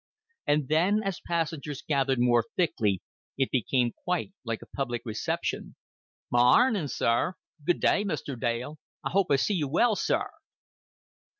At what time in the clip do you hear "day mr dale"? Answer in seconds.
7.81-8.79